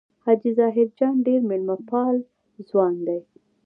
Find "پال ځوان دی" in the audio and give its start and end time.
1.89-3.19